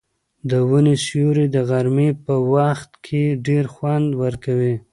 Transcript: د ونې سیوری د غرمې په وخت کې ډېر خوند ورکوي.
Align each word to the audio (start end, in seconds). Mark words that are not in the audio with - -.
د 0.49 0.51
ونې 0.69 0.95
سیوری 1.05 1.45
د 1.55 1.57
غرمې 1.69 2.09
په 2.25 2.33
وخت 2.53 2.91
کې 3.05 3.23
ډېر 3.47 3.63
خوند 3.73 4.07
ورکوي. 4.23 4.75